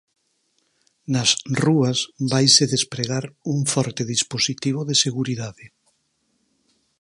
[1.13, 1.29] Nas
[1.63, 1.99] rúas
[2.31, 5.65] vaise despregar un forte dispositivo de seguridade.